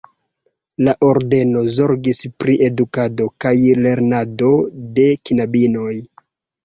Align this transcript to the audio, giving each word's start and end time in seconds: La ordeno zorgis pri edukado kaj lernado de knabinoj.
La 0.85 0.93
ordeno 1.07 1.61
zorgis 1.75 2.21
pri 2.43 2.55
edukado 2.69 3.27
kaj 3.45 3.53
lernado 3.87 4.51
de 4.97 5.07
knabinoj. 5.29 5.97